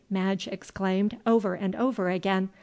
Madge 0.09 0.47
exclaimed 0.47 1.17
over 1.27 1.53
and 1.53 1.75
over 1.75 2.09
again. 2.09 2.49